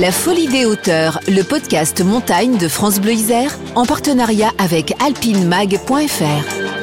[0.00, 6.75] La Folie des hauteurs, le podcast montagne de France Bleu Isère, en partenariat avec alpinemag.fr.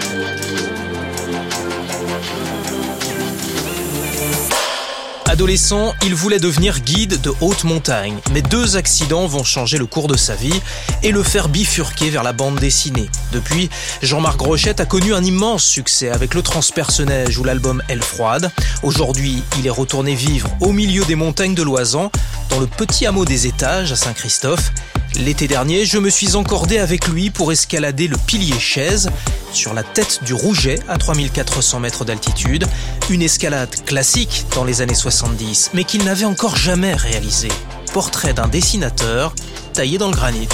[5.33, 10.07] Adolescent, il voulait devenir guide de haute montagne, mais deux accidents vont changer le cours
[10.07, 10.61] de sa vie
[11.01, 13.09] et le faire bifurquer vers la bande dessinée.
[13.31, 13.71] Depuis,
[14.03, 18.51] Jean-Marc Rochette a connu un immense succès avec le transpersonnage ou l'album Elle froide.
[18.83, 22.11] Aujourd'hui, il est retourné vivre au milieu des montagnes de l'Oisan,
[22.51, 24.71] dans le petit hameau des étages à Saint-Christophe.
[25.15, 29.11] L'été dernier, je me suis encordé avec lui pour escalader le pilier chaise
[29.51, 32.65] sur la tête du Rouget à 3400 mètres d'altitude,
[33.11, 37.51] une escalade classique dans les années 70, mais qu'il n'avait encore jamais réalisée.
[37.93, 39.35] Portrait d'un dessinateur
[39.73, 40.49] taillé dans le granit.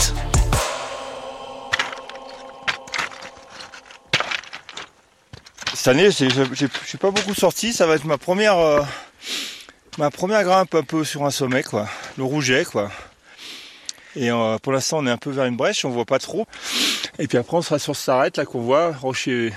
[5.74, 8.82] Cette année, je suis pas beaucoup sorti, ça va être ma première, euh,
[9.98, 12.92] ma première grimpe un peu sur un sommet, quoi, le Rouget, quoi.
[14.16, 16.48] Et euh, pour l'instant, on est un peu vers une brèche, on voit pas trop.
[17.20, 19.54] Et puis après, on sera sur cette arête là qu'on voit, rocher,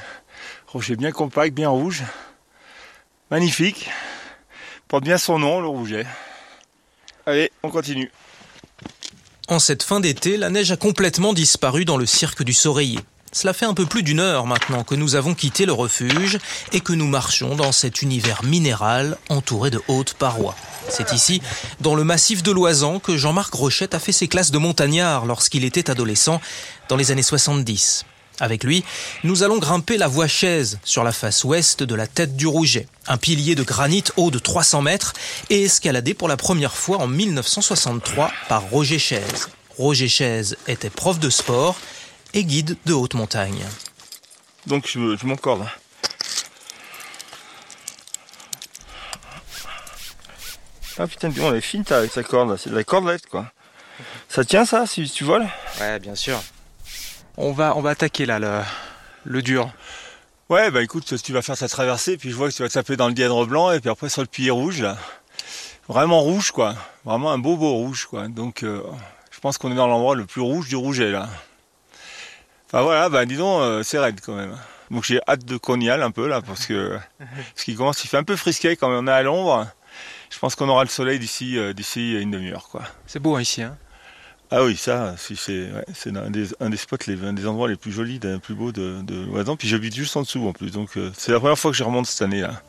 [0.67, 2.03] rocher bien compact, bien rouge,
[3.31, 3.91] magnifique.
[4.89, 6.05] Porte bien son nom, le Rouget.
[7.25, 8.11] Allez, on continue.
[9.49, 12.99] En cette fin d'été, la neige a complètement disparu dans le cirque du Soreiller.
[13.35, 16.39] Cela fait un peu plus d'une heure maintenant que nous avons quitté le refuge
[16.73, 20.55] et que nous marchons dans cet univers minéral entouré de hautes parois.
[20.91, 21.41] C'est ici,
[21.81, 25.65] dans le massif de l'Oisan, que Jean-Marc Rochette a fait ses classes de montagnard lorsqu'il
[25.65, 26.43] était adolescent
[26.91, 28.05] dans les années 70.
[28.39, 28.85] Avec lui,
[29.25, 32.87] nous allons grimper la voie chaise sur la face ouest de la tête du Rouget,
[33.07, 35.15] un pilier de granit haut de 300 mètres
[35.49, 39.49] et escaladé pour la première fois en 1963 par Roger Chaise.
[39.79, 41.79] Roger Chaise était prof de sport
[42.35, 43.65] et guide de haute montagne.
[44.67, 45.67] Donc je, je m'encorde.
[50.99, 53.51] Ah putain, on est fine avec sa corde, c'est de la cordelette quoi.
[54.29, 55.47] Ça tient ça si tu voles?
[55.81, 56.41] Ouais, bien sûr.
[57.37, 58.61] On va, on va attaquer là le,
[59.25, 59.71] le dur.
[60.49, 62.97] Ouais, bah écoute, tu vas faire ta traversée, puis je vois que tu vas taper
[62.97, 64.99] dans le dièdre blanc, et puis après sur le pilier rouge là.
[65.89, 66.77] Vraiment rouge quoi.
[67.05, 68.29] Vraiment un beau beau rouge quoi.
[68.29, 68.83] Donc euh,
[69.31, 71.29] je pense qu'on est dans l'endroit le plus rouge du rouget là.
[72.73, 74.57] Enfin voilà, bah dis donc, euh, c'est raide quand même.
[74.91, 76.99] Donc j'ai hâte de qu'on y aille un peu là, parce que
[77.55, 79.67] ce qui commence, il fait un peu frisqué quand on est à l'ombre.
[80.31, 82.83] Je pense qu'on aura le soleil d'ici euh, d'ici une demi-heure quoi.
[83.07, 83.61] C'est beau hein, ici.
[83.63, 83.77] Hein
[84.51, 85.85] ah oui, ça, c'est ouais,
[86.15, 88.71] un, des, un des spots, les, un des endroits les plus jolis, les plus beaux
[88.71, 89.57] de, de l'Oisan.
[89.57, 91.85] Puis j'habite juste en dessous en plus, donc euh, c'est la première fois que je
[91.85, 92.63] remonte cette année là.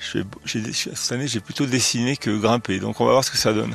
[0.00, 3.38] Je fais, cette année, j'ai plutôt dessiné que grimpé, donc on va voir ce que
[3.38, 3.74] ça donne.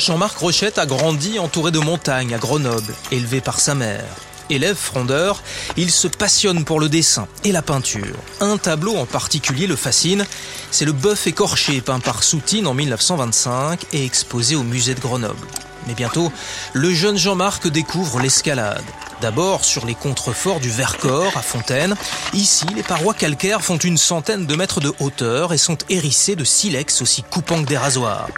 [0.00, 4.06] Jean-Marc Rochette a grandi entouré de montagnes à Grenoble, élevé par sa mère.
[4.48, 5.42] Élève frondeur,
[5.76, 8.16] il se passionne pour le dessin et la peinture.
[8.40, 10.24] Un tableau en particulier le fascine,
[10.70, 15.46] c'est le bœuf écorché peint par Soutine en 1925 et exposé au musée de Grenoble.
[15.86, 16.32] Mais bientôt,
[16.72, 18.82] le jeune Jean-Marc découvre l'escalade.
[19.20, 21.94] D'abord sur les contreforts du Vercors à Fontaine.
[22.32, 26.44] Ici, les parois calcaires font une centaine de mètres de hauteur et sont hérissées de
[26.44, 28.28] silex aussi coupants que des rasoirs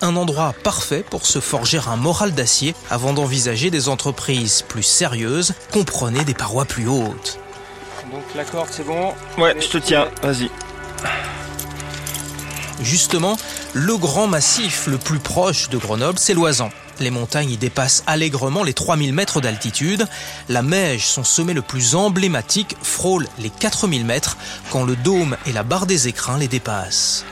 [0.00, 5.54] un endroit parfait pour se forger un moral d'acier avant d'envisager des entreprises plus sérieuses,
[5.72, 7.38] comprenez des parois plus hautes.
[8.12, 10.50] Donc la corde c'est bon Ouais, je te tiens, vas-y.
[12.82, 13.36] Justement,
[13.72, 16.70] le grand massif le plus proche de Grenoble, c'est l'Oisan.
[17.00, 20.06] Les montagnes y dépassent allègrement les 3000 mètres d'altitude.
[20.48, 24.36] La Meige, son sommet le plus emblématique, frôle les 4000 mètres
[24.70, 27.24] quand le dôme et la barre des écrins les dépassent.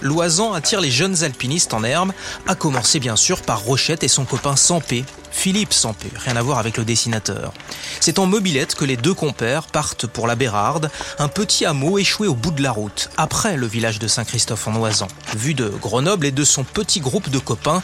[0.00, 2.12] L'Oisan attire les jeunes alpinistes en herbe,
[2.46, 6.58] à commencer bien sûr par Rochette et son copain Sampé, Philippe Sampé, rien à voir
[6.58, 7.52] avec le dessinateur.
[8.00, 12.28] C'est en mobilette que les deux compères partent pour la Bérarde, un petit hameau échoué
[12.28, 15.08] au bout de la route, après le village de Saint-Christophe en Oisan.
[15.36, 17.82] Vu de Grenoble et de son petit groupe de copains,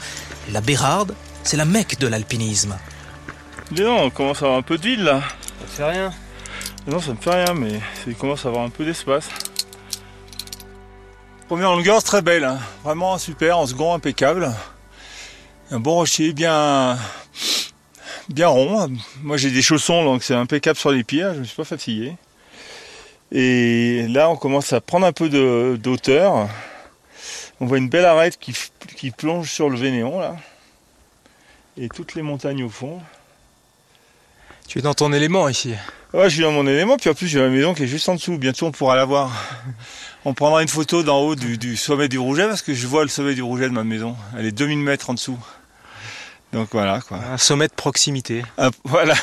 [0.51, 2.77] la Bérarde, c'est la mecque de l'alpinisme.
[3.71, 5.21] Dis donc, on commence à avoir un peu de ville là.
[5.61, 6.13] Ça te fait rien?
[6.87, 9.29] Non, ça me fait rien, mais il commence à avoir un peu d'espace.
[11.49, 12.59] Première longueur très belle, hein.
[12.85, 14.53] vraiment super, en second impeccable.
[15.71, 16.97] Un bon rocher bien,
[18.29, 18.91] bien rond.
[19.23, 21.65] Moi j'ai des chaussons donc c'est impeccable sur les pieds, je ne me suis pas
[21.65, 22.15] fatigué.
[23.33, 26.49] Et là, on commence à prendre un peu de- d'auteur.
[27.61, 30.37] On voit une belle arête qui, plonge sur le Vénéon, là.
[31.77, 33.01] Et toutes les montagnes au fond.
[34.69, 35.75] Tu es dans ton élément ici.
[36.13, 38.09] Ouais, je suis dans mon élément, puis en plus, j'ai la maison qui est juste
[38.09, 38.39] en dessous.
[38.39, 39.33] Bientôt, on pourra la voir.
[40.25, 43.03] On prendra une photo d'en haut du, du sommet du Rouget, parce que je vois
[43.03, 44.17] le sommet du Rouget de ma maison.
[44.39, 45.39] Elle est 2000 mètres en dessous.
[46.53, 47.19] Donc voilà, quoi.
[47.19, 48.45] Un sommet de proximité.
[48.59, 49.15] Un- voilà.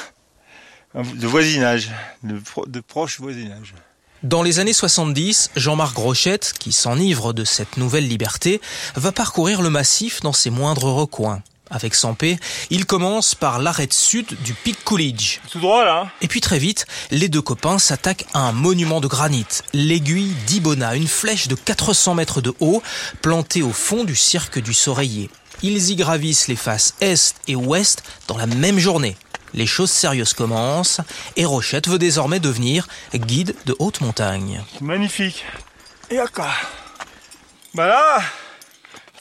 [0.96, 1.90] De voisinage.
[2.22, 3.74] De, pro- de proche voisinage.
[4.22, 8.62] Dans les années 70, Jean-Marc Rochette, qui s'enivre de cette nouvelle liberté,
[8.96, 11.42] va parcourir le massif dans ses moindres recoins.
[11.72, 12.38] Avec Sampé,
[12.70, 15.40] il commence par l'arête sud du pic Coolidge.
[15.50, 16.04] Tout droit, là.
[16.06, 20.34] hein Et puis très vite, les deux copains s'attaquent à un monument de granit, l'aiguille
[20.46, 22.84] d'Ibona, une flèche de 400 mètres de haut,
[23.24, 25.32] plantée au fond du cirque du Soreiller.
[25.66, 29.16] Ils y gravissent les faces est et ouest dans la même journée.
[29.54, 31.00] Les choses sérieuses commencent
[31.38, 34.62] et Rochette veut désormais devenir guide de haute montagne.
[34.82, 35.46] Magnifique.
[36.10, 36.54] Et encore.
[37.76, 38.22] Bah là,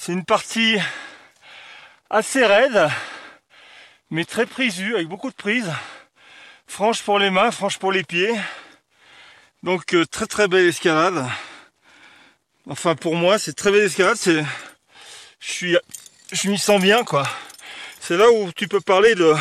[0.01, 0.79] c'est une partie
[2.11, 2.91] assez raide,
[4.11, 5.73] mais très prisue, avec beaucoup de prises.
[6.67, 8.35] Franche pour les mains, franche pour les pieds.
[9.63, 11.25] Donc euh, très très belle escalade.
[12.69, 14.19] Enfin pour moi, c'est très belle escalade.
[14.25, 15.77] Je suis,
[16.33, 17.27] je m'y sens bien quoi.
[18.01, 19.35] C'est là où tu peux parler de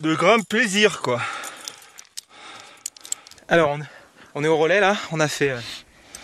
[0.00, 1.20] de grand plaisir quoi.
[3.48, 3.80] Alors, on,
[4.34, 4.96] on est au relais là.
[5.12, 5.60] On a fait euh,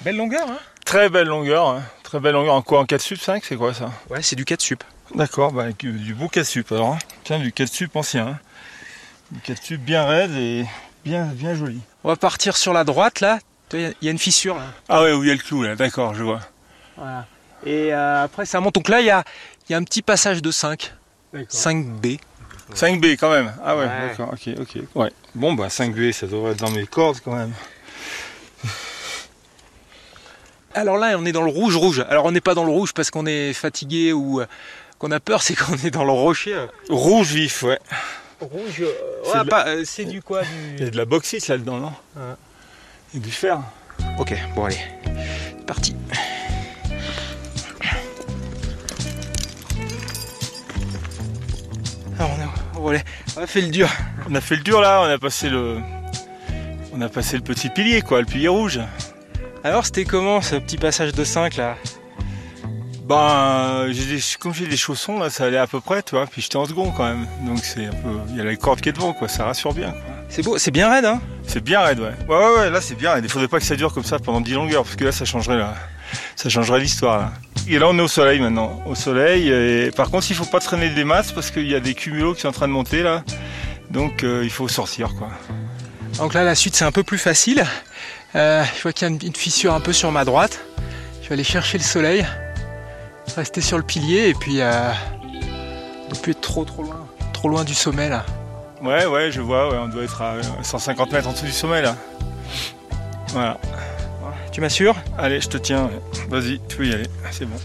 [0.02, 0.48] belle longueur.
[0.50, 1.82] Hein Très belle longueur, hein.
[2.02, 2.54] très belle longueur.
[2.54, 3.90] En quoi En 4 sup 5 c'est quoi ça?
[4.10, 4.84] Ouais, c'est du 4 sup.
[5.14, 6.92] D'accord, bah, avec, euh, du beau 4 sup alors.
[6.94, 6.98] hein.
[7.24, 8.26] Tiens, du 4 sup ancien.
[8.28, 8.38] hein.
[9.30, 10.66] Du 4 sup bien raide et
[11.04, 11.80] bien, bien joli.
[12.04, 13.38] On va partir sur la droite là.
[13.72, 14.66] Il y a une fissure là.
[14.90, 16.40] Ah ouais, où il y a le clou là, d'accord, je vois.
[16.96, 17.26] Voilà.
[17.66, 18.74] Et euh, après, ça monte.
[18.74, 19.24] Donc là, il y a,
[19.68, 20.92] il y a un petit passage de 5.
[21.34, 22.18] 5B.
[22.74, 23.52] 5B quand même.
[23.64, 24.08] Ah ouais, Ouais.
[24.08, 24.82] d'accord, ok, ok.
[24.94, 25.10] Ouais.
[25.34, 27.52] Bon bah 5B, ça devrait être dans mes cordes quand même.
[30.74, 32.04] Alors là, on est dans le rouge-rouge.
[32.08, 34.46] Alors on n'est pas dans le rouge parce qu'on est fatigué ou euh,
[34.98, 36.54] qu'on a peur, c'est qu'on est dans le rocher.
[36.54, 36.66] euh.
[36.88, 37.78] Rouge vif, ouais.
[38.40, 38.82] Rouge,
[39.24, 40.86] C'est ouais, pas, euh, c'est du quoi Il y du...
[40.88, 41.92] a de la bauxite là-dedans, non?
[42.16, 42.34] Ouais.
[43.14, 43.60] Et du fer.
[44.18, 44.78] Ok, bon allez,
[45.56, 45.94] c'est parti.
[52.84, 53.04] Relais.
[53.36, 53.88] On a fait le dur.
[54.28, 55.78] On a fait le dur là, on a passé le.
[56.92, 58.80] On a passé le petit pilier quoi, le pilier rouge.
[59.64, 61.76] Alors c'était comment ce petit passage de 5 là?
[63.04, 66.26] Ben, j'ai des, comme j'ai des chaussons là, ça allait à peu près, tu vois.
[66.26, 68.80] Puis j'étais en second quand même, donc c'est un peu, il y a la corde
[68.80, 69.28] qui est devant, quoi.
[69.28, 69.94] Ça rassure bien.
[70.30, 71.20] C'est beau, c'est bien raide hein?
[71.46, 72.14] C'est bien raide, ouais.
[72.28, 72.70] Ouais, ouais, ouais.
[72.70, 73.24] Là, c'est bien raide.
[73.24, 75.24] Il faudrait pas que ça dure comme ça pendant 10 longueurs, parce que là, ça
[75.26, 75.74] changerait la,
[76.34, 77.18] ça changerait l'histoire.
[77.18, 77.32] Là.
[77.66, 79.48] Et là, on est au soleil maintenant, au soleil.
[79.48, 82.34] Et par contre, il faut pas traîner des masses parce qu'il y a des cumulos
[82.34, 83.24] qui sont en train de monter là.
[83.90, 85.28] Donc, euh, il faut sortir, quoi.
[86.18, 87.64] Donc là la suite c'est un peu plus facile.
[88.36, 90.60] Euh, je vois qu'il y a une, fissure un peu sur ma droite.
[91.22, 92.26] Je vais aller chercher le soleil,
[93.36, 94.90] rester sur le pilier et puis euh,
[96.08, 98.24] ne plus être trop trop loin, trop loin du sommet là.
[98.82, 99.70] Ouais, ouais, je vois.
[99.70, 101.96] Ouais, on doit être à euh, 150 mètres en dessous du sommet là.
[103.28, 103.58] Voilà.
[104.54, 105.90] Tu m'assures Allez, je te tiens.
[106.28, 107.08] Vas-y, tu peux y aller.
[107.32, 107.56] C'est bon.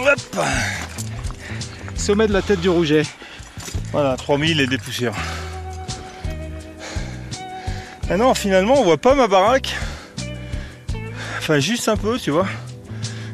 [0.00, 0.44] Hop
[1.94, 3.04] Sommet de la tête du Rouget.
[3.92, 5.14] Voilà, 3000 et des poussières.
[8.10, 9.72] Ah non, finalement, on voit pas ma baraque.
[11.38, 12.48] Enfin, juste un peu, tu vois.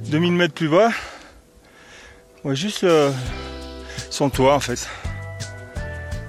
[0.08, 0.90] 2000 mètres plus bas.
[2.40, 3.10] On voit juste euh,
[4.10, 4.86] son toit, en fait.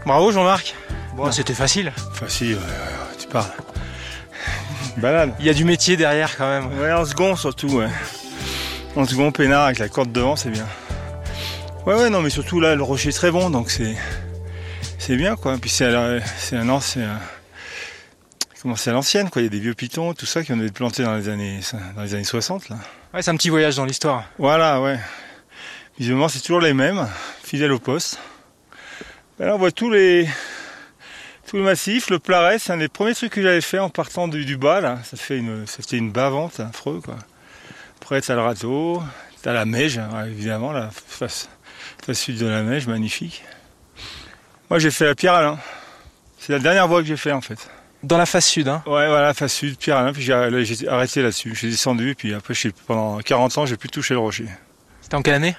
[0.06, 0.76] Bravo Jean-Marc.
[1.16, 1.32] Bon.
[1.32, 1.92] C'était facile.
[2.14, 2.60] Facile,
[3.18, 3.52] tu parles.
[4.98, 5.34] Balade.
[5.40, 6.78] Il y a du métier derrière quand même.
[6.80, 7.90] Ouais, en second surtout, ouais.
[8.96, 10.68] En second, peinard avec la corde devant, c'est bien.
[11.86, 13.96] Ouais, ouais, non, mais surtout là, le rocher est très bon, donc c'est
[15.00, 15.58] c'est bien, quoi.
[15.58, 17.20] Puis c'est à c'est un ancien.
[18.62, 19.42] Comment c'est à l'ancienne, quoi.
[19.42, 21.60] Il y a des vieux pitons, tout ça qui ont été plantés dans les années
[21.96, 22.78] dans les années 60, là.
[23.14, 24.26] Ouais, c'est un petit voyage dans l'histoire.
[24.38, 25.00] Voilà, ouais.
[25.98, 27.08] Visiblement, c'est toujours les mêmes,
[27.44, 28.20] fidèles au poste.
[29.40, 30.28] Ben là, on voit tous les
[31.48, 34.28] tout le massif, le Plaret, c'est un des premiers trucs que j'avais fait en partant
[34.28, 34.98] du, du bas, là.
[35.04, 37.18] Ça fait une, c'était une bavante, affreux, quoi.
[38.02, 39.04] Après, t'as le râteau,
[39.44, 41.50] t'as la Meige, ouais, évidemment, la face,
[42.04, 43.44] face sud de la Meige, magnifique.
[44.72, 45.60] Moi, j'ai fait la Pierre Alain.
[46.40, 47.70] C'est la dernière voie que j'ai fait, en fait.
[48.02, 48.82] Dans la face sud, hein.
[48.88, 51.54] Ouais, voilà, face sud, Pierre Alain, puis j'ai là, j'ai arrêté là-dessus.
[51.56, 54.48] J'ai descendu, puis après, j'ai- pendant 40 ans, j'ai plus touché le rocher.
[55.02, 55.56] C'était en quelle année?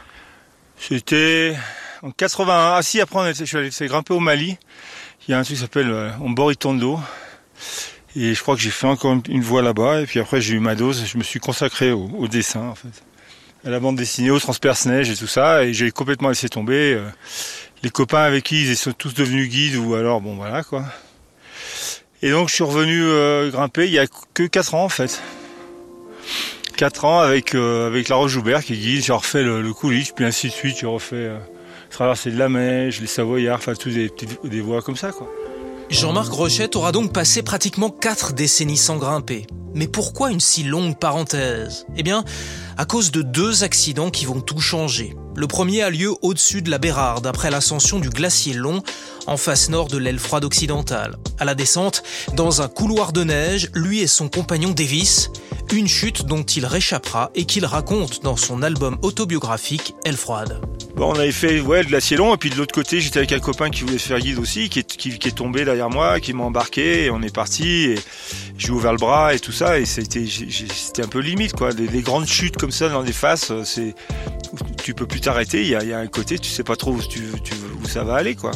[0.81, 1.57] C'était
[2.03, 2.75] en 81.
[2.77, 4.57] Ah si, après on je suis allé grimper au Mali.
[5.27, 7.01] Il y a un truc qui s'appelle euh, Omboritondo.
[8.15, 10.03] Et je crois que j'ai fait encore une, voie là-bas.
[10.03, 11.05] Et puis après j'ai eu ma dose.
[11.07, 13.03] Je me suis consacré au, dessin en fait.
[13.65, 16.95] à la bande dessinée, au transperce neige et tout ça, et j'ai complètement laissé tomber.
[16.95, 17.09] euh,
[17.83, 20.85] les copains avec qui ils sont tous devenus guides ou alors bon voilà quoi.
[22.23, 25.23] Et donc je suis revenu euh, grimper il y a que 4 ans en fait.
[26.77, 30.25] 4 ans avec euh, avec la Roche Joubert qui guide, j'ai refait le, Couliche, puis
[30.25, 31.39] ainsi de suite, j'ai refait euh,
[31.97, 34.13] traverser de la Mèche, les Savoyards, enfin tous des
[34.45, 35.31] des voies comme ça quoi.
[35.89, 39.47] Jean-Marc Rochette aura donc passé pratiquement quatre décennies sans grimper.
[39.73, 41.87] Mais pourquoi une si longue parenthèse?
[41.97, 42.25] Eh bien,
[42.77, 45.15] à cause de deux accidents qui vont tout changer.
[45.37, 48.83] Le premier a lieu au-dessus de la Bérarde, après l'ascension du glacier Long,
[49.27, 51.19] en face nord de l'aile froide occidentale.
[51.39, 52.03] À la descente,
[52.33, 55.31] dans un couloir de neige, lui et son compagnon Davis,
[55.73, 60.61] une chute dont il réchappera et qu'il raconte dans son album autobiographique Aile froide.
[60.95, 63.33] Bon, on avait fait ouais, le glacier long, et puis de l'autre côté, j'étais avec
[63.33, 67.05] un copain qui voulait faire guide aussi, qui est, tombé derrière moi, qui m'a embarqué,
[67.05, 67.99] et on est parti, et
[68.57, 71.75] j'ai ouvert le bras et tout ça, et c'était un peu limite, quoi.
[71.75, 73.95] Des, des grandes chutes comme ça dans des faces, euh, c'est
[74.87, 77.21] tu peux plus t'arrêter, il y a, un côté, tu sais pas trop où, tu,
[77.89, 78.53] ça va aller, quoi.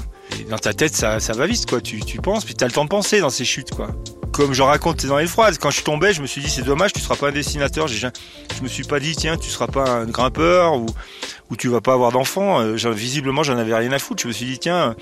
[0.48, 1.80] Dans ta tête, ça, ça va vite, quoi.
[1.80, 3.88] Tu, tu penses, puis t'as le temps de penser dans ces chutes, quoi.
[4.30, 6.92] Comme je raconte dans les froides, quand je tombais, je me suis dit, c'est dommage,
[6.92, 7.88] tu seras pas un dessinateur.
[7.88, 8.06] Je
[8.62, 10.86] me suis pas dit, tiens, tu seras pas un grimpeur, ou
[11.50, 12.60] où tu vas pas avoir d'enfants.
[12.60, 14.22] Euh, visiblement, j'en avais rien à foutre.
[14.22, 14.94] Je me suis dit, tiens,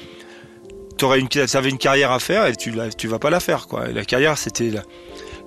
[0.96, 3.88] t'aurais une, t'avais une carrière à faire et tu, tu vas pas la faire, quoi.
[3.88, 4.70] La carrière, c'était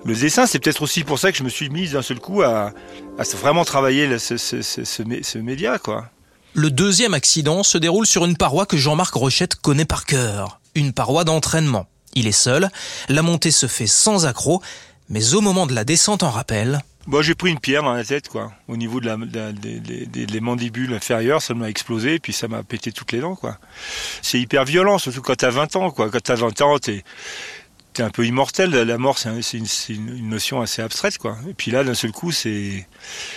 [0.04, 0.46] le dessin.
[0.46, 2.72] C'est peut-être aussi pour ça que je me suis mis d'un seul coup à,
[3.18, 6.08] à vraiment travailler le- ce, ce, ce, ce mé- ce média, quoi.
[6.54, 10.60] Le deuxième accident se déroule sur une paroi que Jean-Marc Rochette connaît par cœur.
[10.74, 11.86] Une paroi d'entraînement.
[12.14, 12.68] Il est seul,
[13.08, 14.60] la montée se fait sans accroc,
[15.08, 18.04] mais au moment de la descente en rappel, Bon, j'ai pris une pierre dans la
[18.04, 18.52] tête, quoi.
[18.68, 22.20] Au niveau de la, de la- des, des- des- des mandibules inférieures, ça m'a explosé,
[22.20, 23.58] puis ça m'a pété toutes les dents, quoi.
[24.22, 26.10] C'est hyper violent, surtout quand t'as 20 ans, quoi.
[26.10, 27.02] Quand t'as 20 ans, t'es,
[27.92, 28.70] t'es un peu immortel.
[28.70, 29.66] La mort, c'est, un- c'est une,
[30.16, 31.36] une- notion assez abstraite, quoi.
[31.48, 32.86] Et puis là, d'un seul coup, c'est,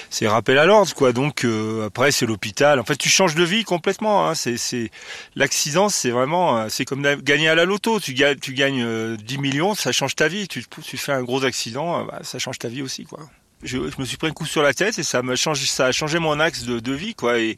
[0.09, 1.13] c'est rappel à l'ordre, quoi.
[1.13, 2.79] Donc, euh, après, c'est l'hôpital.
[2.79, 4.35] En fait, tu changes de vie complètement, hein.
[4.35, 4.91] C'est, c'est,
[5.35, 8.00] l'accident, c'est vraiment, euh, c'est comme gagner à la loto.
[8.00, 10.47] Tu gagnes, tu gagnes euh, 10 millions, ça change ta vie.
[10.47, 13.19] Tu, tu fais un gros accident, euh, bah, ça change ta vie aussi, quoi
[13.63, 15.91] je, me suis pris un coup sur la tête et ça m'a changé, ça a
[15.91, 17.39] changé mon axe de, vie, quoi.
[17.39, 17.57] Et,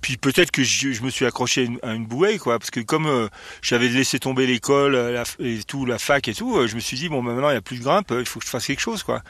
[0.00, 3.28] puis peut-être que je, me suis accroché à une, bouée, quoi, parce que comme euh,
[3.62, 6.96] j'avais laissé tomber l'école euh, et tout, la fac et tout, euh, je me suis
[6.96, 8.66] dit bon, ben, maintenant il y a plus de grimpe, il faut que je fasse
[8.66, 9.22] quelque chose, quoi.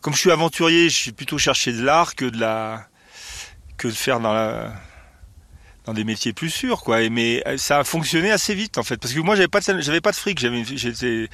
[0.00, 2.88] Comme je suis aventurier, je plutôt cherché de l'art que de la,
[3.76, 4.72] que de faire dans la
[5.88, 7.08] dans des métiers plus sûrs quoi.
[7.08, 8.98] Mais euh, ça a fonctionné assez vite en fait.
[8.98, 11.28] Parce que moi j'avais pas de, j'avais pas de fric j'avais j'étais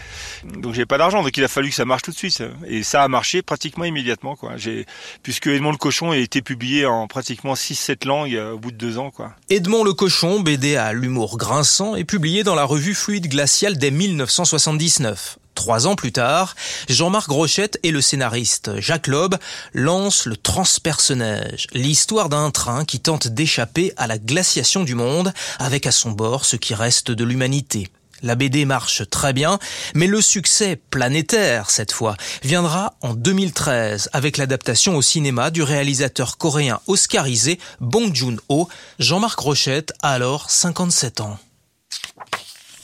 [0.44, 1.22] donc j'avais pas d'argent.
[1.22, 2.42] Donc il a fallu que ça marche tout de suite.
[2.66, 4.56] Et ça a marché pratiquement immédiatement quoi.
[4.56, 4.86] J'ai
[5.24, 8.70] puisque Edmond le cochon a été publié en pratiquement 6 7 langues euh, au bout
[8.70, 9.32] de deux ans quoi.
[9.50, 13.90] Edmond le Cochon, BD à l'humour grinçant, est publié dans la revue Fluide Glacial dès
[13.90, 15.38] 1979.
[15.54, 16.54] Trois ans plus tard,
[16.88, 19.36] Jean-Marc Rochette et le scénariste Jacques Loeb
[19.72, 25.86] lancent le Transperce-Neige, l'histoire d'un train qui tente d'échapper à la glaciation du monde avec
[25.86, 27.88] à son bord ce qui reste de l'humanité.
[28.22, 29.58] La BD marche très bien,
[29.94, 36.38] mais le succès planétaire, cette fois, viendra en 2013 avec l'adaptation au cinéma du réalisateur
[36.38, 38.68] coréen oscarisé Bong Joon-ho.
[38.98, 41.38] Jean-Marc Rochette a alors 57 ans.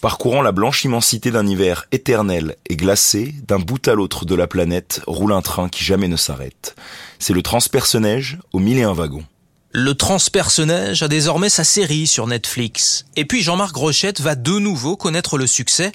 [0.00, 4.46] Parcourant la blanche immensité d'un hiver éternel et glacé, d'un bout à l'autre de la
[4.46, 6.74] planète roule un train qui jamais ne s'arrête.
[7.18, 9.24] C'est le transperce-neige aux mille et un wagons.
[9.72, 13.04] Le Transperce-Neige a désormais sa série sur Netflix.
[13.14, 15.92] Et puis Jean-Marc Rochette va de nouveau connaître le succès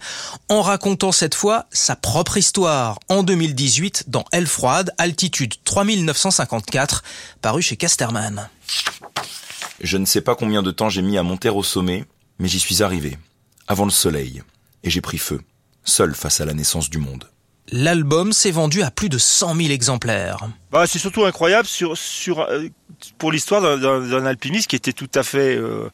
[0.48, 7.04] en racontant cette fois sa propre histoire en 2018 dans Elle froide, altitude 3954,
[7.42, 8.50] paru chez Casterman.
[9.82, 12.06] Je ne sais pas combien de temps j'ai mis à monter au sommet,
[12.40, 13.18] mais j'y suis arrivé,
[13.68, 14.42] avant le soleil,
[14.84, 15.42] et j'ai pris feu,
[15.84, 17.26] seul face à la naissance du monde.
[17.72, 20.38] L'album s'est vendu à plus de 100 000 exemplaires.
[20.72, 22.68] bah, c'est surtout incroyable sur sur euh,
[23.18, 25.90] pour l'histoire d'un- d'un d'un alpiniste qui était tout à fait euh,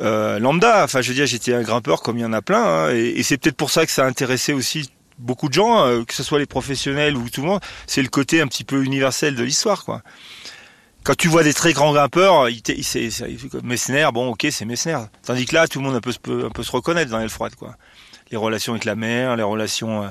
[0.00, 2.64] euh, lambda enfin je veux dire j'étais un grimpeur comme il y en a plein
[2.64, 5.86] hein, et, et c'est peut-être pour ça que ça a intéressé aussi beaucoup de gens
[5.86, 8.64] euh, que ce soit les professionnels ou tout le monde c'est le côté un petit
[8.64, 10.02] peu universel de l'histoire quoi
[11.04, 14.98] quand tu vois des très grands grimpeurs, il il- Messner, bon ok c'est Messner.
[15.24, 16.12] Tandis que là tout le monde peut,
[16.62, 17.76] se reconnaître dans l'aile froide quoi.
[18.30, 20.08] Les relations avec la mer, les relations, euh,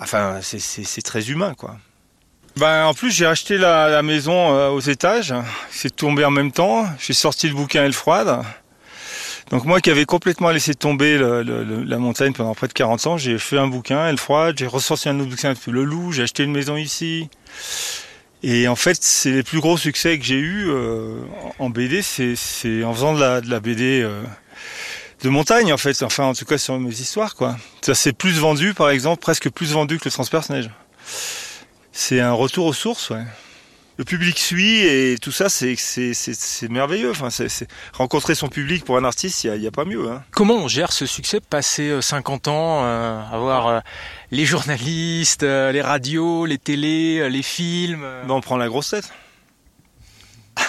[0.00, 1.76] enfin c'est- très humain quoi.
[2.56, 5.34] Ben en plus j'ai acheté la, maison euh, aux étages,
[5.70, 6.86] c'est tombé en même temps.
[6.98, 8.42] J'ai sorti le bouquin Aile froide.
[9.50, 13.38] Donc moi qui avais complètement laissé tomber la montagne pendant près de 40 ans, j'ai
[13.38, 16.52] fait un bouquin Aile froide, j'ai ressorti un autre bouquin Le Loup, j'ai acheté une
[16.52, 17.30] maison ici.
[18.42, 21.20] Et en fait, c'est les plus gros succès que j'ai eu euh,
[21.58, 24.22] en BD, c'est c'est en faisant de la, de la BD euh,
[25.22, 27.56] de montagne en fait, enfin en tout cas sur mes histoires quoi.
[27.82, 30.70] Ça s'est plus vendu par exemple, presque plus vendu que le Transperce Neige.
[31.92, 33.24] C'est un retour aux sources, ouais.
[33.98, 37.10] Le public suit et tout ça, c'est c'est c'est merveilleux.
[37.10, 40.08] Enfin, c'est rencontrer son public pour un artiste, il y a, a, pas mieux.
[40.08, 40.22] Hein.
[40.30, 43.80] Comment on gère ce succès passé 50 ans, euh, avoir euh,
[44.30, 49.12] les journalistes, euh, les radios, les télés, les films ben, On prend la grosse tête.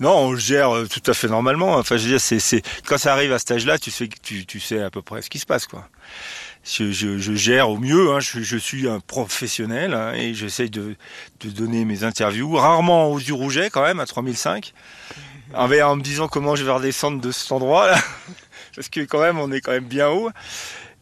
[0.00, 1.74] Non, on le gère tout à fait normalement.
[1.74, 4.60] Enfin, je veux dire, c'est, quand ça arrive à cet âge-là, tu sais, tu, tu
[4.60, 5.88] sais à peu près ce qui se passe, quoi
[6.64, 8.12] je, je, je, gère au mieux.
[8.12, 8.20] Hein.
[8.20, 10.96] Je, je, suis un professionnel hein, et j'essaye de,
[11.40, 14.72] de, donner mes interviews, rarement aux yeux rouget quand même, à 3005,
[15.54, 17.98] en, me disant comment je vais redescendre de cet endroit là,
[18.74, 20.30] parce que quand même on est quand même bien haut.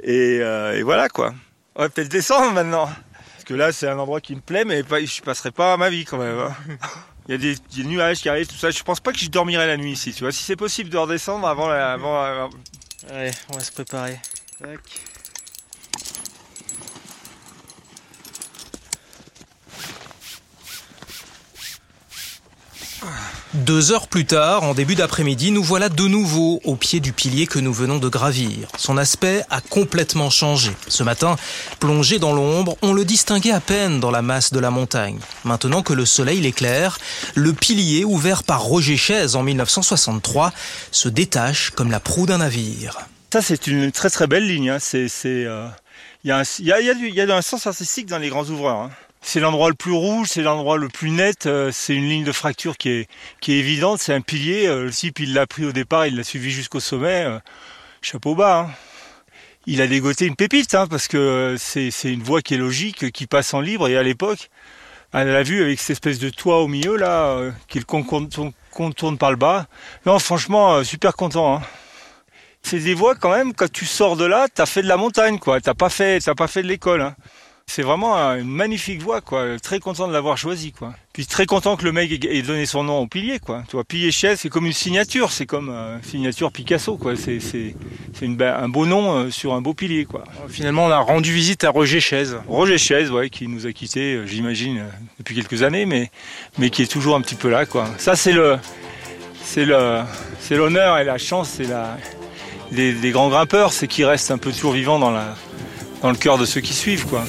[0.02, 1.34] Et, euh, et voilà quoi.
[1.74, 2.86] On va peut-être descendre maintenant,
[3.32, 5.76] parce que là c'est un endroit qui me plaît, mais pas, je passerai pas à
[5.76, 6.38] ma vie quand même.
[6.38, 6.54] Hein.
[7.28, 8.70] Il y a des, des, nuages qui arrivent, tout ça.
[8.70, 10.12] Je pense pas que je dormirai la nuit ici.
[10.12, 12.50] Tu vois, si c'est possible de redescendre avant, la, avant, avant...
[13.10, 14.20] Allez, on va se préparer.
[14.60, 14.78] Tac.
[23.64, 27.46] Deux heures plus tard, en début d'après-midi, nous voilà de nouveau au pied du pilier
[27.46, 28.68] que nous venons de gravir.
[28.76, 30.72] Son aspect a complètement changé.
[30.88, 31.36] Ce matin,
[31.80, 35.18] plongé dans l'ombre, on le distinguait à peine dans la masse de la montagne.
[35.44, 36.98] Maintenant que le soleil l'éclaire,
[37.34, 40.52] le pilier ouvert par Roger Chaise en 1963
[40.90, 42.98] se détache comme la proue d'un navire.
[43.32, 44.68] Ça, c'est une très très belle ligne.
[44.68, 44.78] Hein.
[44.78, 48.82] C'est, il y, a, y, a, y a un sens artistique dans les grands ouvreurs.
[48.82, 48.90] Hein
[49.26, 52.30] c'est l'endroit le plus rouge, c'est l'endroit le plus net, euh, c'est une ligne de
[52.30, 53.08] fracture qui est,
[53.40, 54.68] qui est évidente, c'est un pilier.
[54.68, 57.24] Euh, le type, il l'a pris au départ, il l'a suivi jusqu'au sommet.
[57.24, 57.40] Euh,
[58.02, 58.60] chapeau bas.
[58.60, 58.70] Hein.
[59.66, 63.26] Il a dégoté une pépite, hein, parce que c'est, une voie qui est logique, qui
[63.26, 63.88] passe en libre.
[63.88, 64.48] Et à l'époque,
[65.12, 69.36] elle l'a vu avec cette espèce de toit au milieu, là, qu'il contourne par le
[69.36, 69.66] bas.
[70.06, 71.56] Non, franchement, super content.
[71.56, 71.62] Hein.
[72.62, 75.40] C'est des voies quand même, quand tu sors de là, t'as fait de la montagne,
[75.40, 75.60] quoi.
[75.60, 77.00] T'as pas fait, t'as pas fait de l'école.
[77.00, 77.16] Hein.
[77.68, 79.58] C'est vraiment une magnifique voix, quoi.
[79.60, 80.94] Très content de l'avoir choisi, quoi.
[81.12, 83.64] Puis très content que le mec ait donné son nom au pilier, quoi.
[83.68, 87.16] Tu vois, pilier chaise, c'est comme une signature, c'est comme une signature Picasso, quoi.
[87.16, 87.74] C'est c'est
[88.22, 90.24] un beau nom euh, sur un beau pilier, quoi.
[90.48, 92.38] Finalement, on a rendu visite à Roger Chaise.
[92.46, 94.88] Roger Chaise, ouais, qui nous a quittés, euh, j'imagine, euh,
[95.18, 96.10] depuis quelques années, mais
[96.58, 97.88] mais qui est toujours un petit peu là, quoi.
[97.98, 98.58] Ça, c'est le
[99.42, 100.00] c'est le
[100.40, 101.98] c'est l'honneur et la chance, c'est la
[102.70, 105.34] des, des grands grimpeurs, c'est qu'ils restent un peu toujours vivants dans la
[106.02, 107.24] dans le cœur de ceux qui suivent, quoi.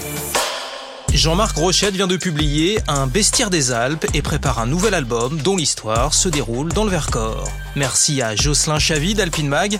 [1.17, 5.57] Jean-Marc Rochette vient de publier Un bestiaire des Alpes et prépare un nouvel album dont
[5.57, 7.49] l'histoire se déroule dans le Vercors.
[7.75, 9.79] Merci à Jocelyn Chavy d'Alpine Mag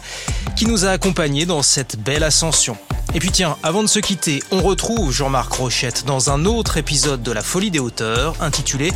[0.55, 2.75] qui nous a accompagnés dans cette belle ascension.
[3.13, 7.21] Et puis tiens, avant de se quitter, on retrouve Jean-Marc Rochette dans un autre épisode
[7.21, 8.91] de La Folie des hauteurs intitulé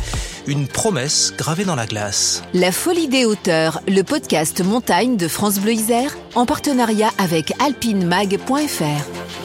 [0.48, 2.42] Une promesse gravée dans la glace.
[2.54, 9.41] La Folie des hauteurs, le podcast montagne de France Bleu Isère en partenariat avec alpinemag.fr.